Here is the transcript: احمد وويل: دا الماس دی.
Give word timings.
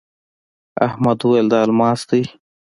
احمد 0.87 1.19
وويل: 1.21 1.47
دا 1.51 1.59
الماس 1.67 2.01
دی. 2.09 2.21